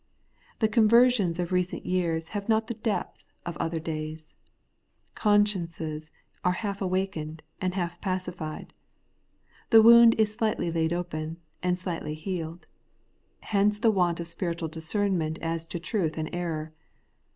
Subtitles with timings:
[0.57, 4.33] The conversions of recent years have not the depth of other days.
[5.13, 6.11] Consciences
[6.43, 8.73] are half awakened and half pacified;
[9.69, 12.65] the wound is slightly laid open, and slightly healed.
[13.41, 16.73] Hence the want of spiritual discernment as to truth and error.